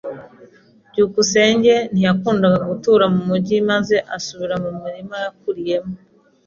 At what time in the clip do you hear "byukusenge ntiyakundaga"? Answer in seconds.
0.89-2.57